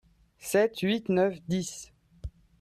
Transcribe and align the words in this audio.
Sept, 0.39 0.79
huit, 0.81 1.09
neuf, 1.09 1.39
dix. 1.47 1.93